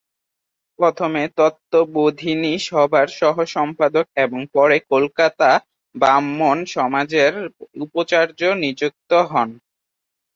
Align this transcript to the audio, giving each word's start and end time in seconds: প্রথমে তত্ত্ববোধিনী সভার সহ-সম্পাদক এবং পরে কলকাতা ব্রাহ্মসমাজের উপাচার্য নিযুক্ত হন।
প্রথমে 0.79 1.23
তত্ত্ববোধিনী 1.37 2.53
সভার 2.67 3.07
সহ-সম্পাদক 3.19 4.05
এবং 4.17 4.39
পরে 4.55 4.77
কলকাতা 4.91 5.49
ব্রাহ্মসমাজের 5.95 7.33
উপাচার্য 7.83 8.39
নিযুক্ত 8.61 9.11
হন। 9.31 9.49